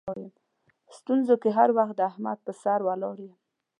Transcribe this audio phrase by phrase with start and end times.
[0.87, 3.33] په ستونزو کې هر وخت د احمد پر سر ولاړ یم.